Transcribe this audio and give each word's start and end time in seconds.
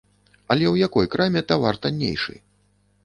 Але 0.53 0.65
ў 0.69 0.75
якой 0.87 1.09
краме 1.15 1.41
тавар 1.53 1.79
таннейшы? 1.85 2.35